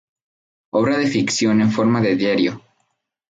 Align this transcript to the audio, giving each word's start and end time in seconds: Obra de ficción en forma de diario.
Obra 0.71 0.97
de 0.97 1.05
ficción 1.05 1.61
en 1.61 1.71
forma 1.71 2.01
de 2.01 2.15
diario. 2.15 2.63